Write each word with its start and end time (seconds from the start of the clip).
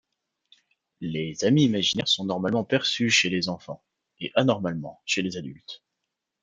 Les 0.99 1.45
amis 1.45 1.65
imaginaires 1.65 2.07
sont 2.07 2.25
normalement 2.25 2.63
perçus 2.63 3.11
chez 3.11 3.29
les 3.29 3.49
enfants, 3.49 3.83
et 4.19 4.31
anormalement 4.33 4.99
chez 5.05 5.21
les 5.21 5.37
adultes. 5.37 5.83